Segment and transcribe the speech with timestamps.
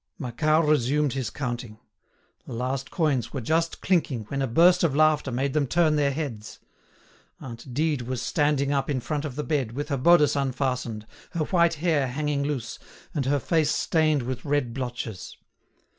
[0.17, 1.77] Macquart resumed his counting.
[2.47, 6.09] The last coins were just clinking when a burst of laughter made them turn their
[6.09, 6.57] heads.
[7.39, 11.43] Aunt Dide was standing up in front of the bed, with her bodice unfastened, her
[11.45, 12.79] white hair hanging loose,
[13.13, 15.37] and her face stained with red blotches.